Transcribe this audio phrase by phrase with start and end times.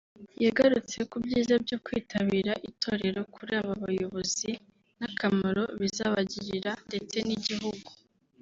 [0.45, 4.49] yagarutse ku byiza byo kwitabira itorero kuri aba bayobozi
[4.99, 7.89] n’akamaro bizabagirira ndetse n’igihugu